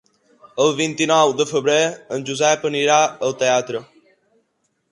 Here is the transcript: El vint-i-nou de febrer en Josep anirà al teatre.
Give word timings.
El 0.63 0.71
vint-i-nou 0.77 1.33
de 1.41 1.45
febrer 1.49 1.75
en 2.17 2.25
Josep 2.31 2.67
anirà 2.73 2.99
al 3.29 3.39
teatre. 3.45 3.83